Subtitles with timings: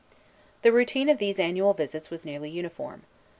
[0.63, 3.03] The routine of these annual visits was nearly uniform.